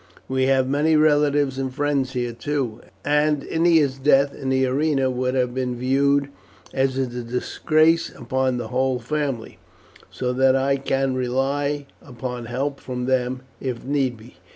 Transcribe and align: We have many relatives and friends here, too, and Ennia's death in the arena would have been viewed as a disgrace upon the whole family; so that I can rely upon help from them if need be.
We 0.27 0.45
have 0.47 0.67
many 0.67 0.95
relatives 0.95 1.59
and 1.59 1.71
friends 1.71 2.13
here, 2.13 2.33
too, 2.33 2.81
and 3.05 3.43
Ennia's 3.43 3.99
death 3.99 4.33
in 4.33 4.49
the 4.49 4.65
arena 4.65 5.11
would 5.11 5.35
have 5.35 5.53
been 5.53 5.75
viewed 5.75 6.29
as 6.73 6.97
a 6.97 7.05
disgrace 7.05 8.09
upon 8.09 8.57
the 8.57 8.69
whole 8.69 8.97
family; 8.97 9.59
so 10.09 10.33
that 10.33 10.55
I 10.55 10.77
can 10.77 11.13
rely 11.13 11.85
upon 12.01 12.45
help 12.45 12.79
from 12.79 13.05
them 13.05 13.43
if 13.59 13.85
need 13.85 14.17
be. 14.17 14.37